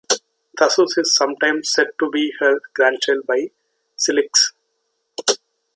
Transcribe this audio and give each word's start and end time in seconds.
Thasus 0.57 0.97
is 0.97 1.13
sometimes 1.13 1.71
said 1.71 1.89
to 1.99 2.09
be 2.09 2.33
her 2.39 2.59
grandchild 2.73 3.27
by 3.27 3.51
Cilix. 3.95 4.49